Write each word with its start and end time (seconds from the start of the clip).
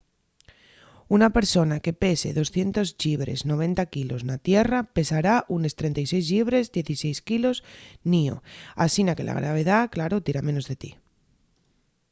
una 1.15 1.27
persona 1.37 1.81
que 1.83 1.97
pese 2.03 2.29
200 2.39 2.87
llibres 3.01 3.39
90 3.51 3.83
k 3.93 3.93
na 4.29 4.37
tierra 4.47 4.79
pesará 4.95 5.35
unes 5.57 5.73
36 5.79 6.25
llibres 6.31 6.65
16 6.77 7.25
k 7.27 7.29
n'ío. 8.09 8.35
asina 8.85 9.15
que 9.17 9.27
la 9.27 9.37
gravedá 9.39 9.77
claro 9.95 10.17
tira 10.25 10.45
menos 10.47 10.65
de 10.69 10.75
ti 10.81 10.91